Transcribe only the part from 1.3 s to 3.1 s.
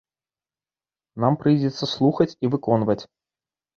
прыйдзецца слухаць і выконваць.